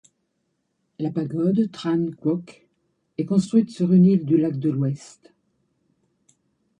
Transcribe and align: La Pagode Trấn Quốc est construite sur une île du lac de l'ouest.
La 0.97 1.11
Pagode 1.11 1.69
Trấn 1.71 2.09
Quốc 2.19 2.41
est 3.19 3.25
construite 3.25 3.69
sur 3.69 3.93
une 3.93 4.05
île 4.07 4.25
du 4.25 4.35
lac 4.37 4.57
de 4.57 4.71
l'ouest. 4.71 5.31